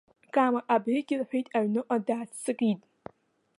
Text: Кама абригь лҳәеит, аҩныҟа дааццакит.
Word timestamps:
Кама 0.33 0.61
абригь 0.73 1.11
лҳәеит, 1.19 1.47
аҩныҟа 1.57 1.97
дааццакит. 2.07 2.81